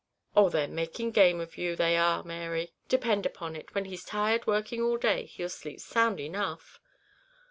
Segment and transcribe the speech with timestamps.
[0.35, 4.47] "Oh, they're making game of you they are, Mary; depend upon it, when he's tired
[4.47, 6.79] working all day, he'll sleep sound enough."